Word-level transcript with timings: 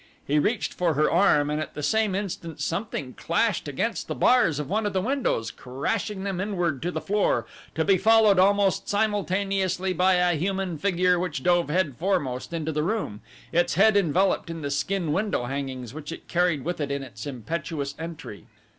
He 0.25 0.39
reached 0.39 0.73
for 0.73 0.95
her 0.95 1.11
arm 1.11 1.51
and 1.51 1.61
at 1.61 1.75
the 1.75 1.83
same 1.83 2.15
instant 2.15 2.59
something 2.59 3.13
clashed 3.13 3.67
against 3.67 4.07
the 4.07 4.15
bars 4.15 4.57
of 4.57 4.67
one 4.67 4.87
of 4.87 4.93
the 4.93 4.99
windows, 4.99 5.51
crashing 5.51 6.23
them 6.23 6.41
inward 6.41 6.81
to 6.81 6.89
the 6.89 6.99
floor, 6.99 7.45
to 7.75 7.85
be 7.85 7.99
followed 7.99 8.39
almost 8.39 8.89
simultaneously 8.89 9.93
by 9.93 10.15
a 10.15 10.33
human 10.33 10.79
figure 10.79 11.19
which 11.19 11.43
dove 11.43 11.67
headforemost 11.69 12.51
into 12.51 12.71
the 12.71 12.81
room, 12.81 13.21
its 13.51 13.75
head 13.75 13.95
enveloped 13.95 14.49
in 14.49 14.63
the 14.63 14.71
skin 14.71 15.13
window 15.13 15.43
hangings 15.45 15.93
which 15.93 16.11
it 16.11 16.27
carried 16.27 16.65
with 16.65 16.81
it 16.81 16.89
in 16.89 17.03
its 17.03 17.27
impetuous 17.27 17.93
entry. 17.99 18.47